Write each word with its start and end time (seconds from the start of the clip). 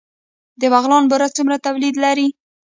د 0.61 0.63
بغلان 0.73 1.03
بوره 1.09 1.27
څومره 1.37 1.55
تولید 1.65 1.95
لري؟ 2.03 2.27